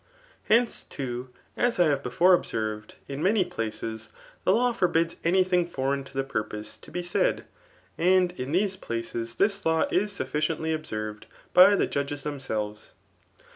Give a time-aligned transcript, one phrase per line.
[0.45, 4.07] Hence, too, as I have before observed, in many plaoast
[4.47, 7.45] iltit law forbids any thiz»g foreign to the purpose to be said
[7.99, 11.21] ^ an4 in these places this law is sufficiently Qbsenre4
[11.53, 12.93] by the judges xhemselves.